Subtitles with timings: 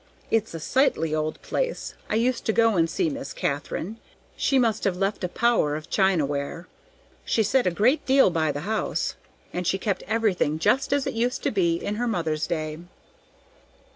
[0.31, 3.97] It's a sightly old place; I used to go and see Miss Katharine.
[4.35, 6.67] She must have left a power of china ware.
[7.23, 9.13] She set a great deal by the house,
[9.53, 12.79] and she kept everything just as it used to be in her mother's day."